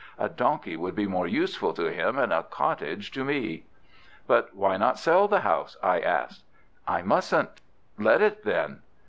[0.17, 3.65] A donkey would be more useful to him, and a cottage to me."
[4.25, 6.43] "But why not sell the house?" I asked.
[6.87, 7.61] "I mustn't."
[7.99, 8.81] "Let it, then?"